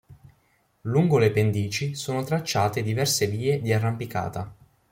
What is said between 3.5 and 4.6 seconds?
di arrampicata.